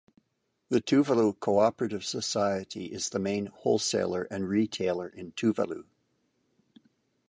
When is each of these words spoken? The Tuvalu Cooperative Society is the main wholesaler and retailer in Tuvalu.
The 0.69 0.81
Tuvalu 0.81 1.39
Cooperative 1.39 2.03
Society 2.03 2.85
is 2.85 3.09
the 3.09 3.19
main 3.19 3.45
wholesaler 3.45 4.23
and 4.31 4.49
retailer 4.49 5.07
in 5.07 5.31
Tuvalu. 5.33 5.85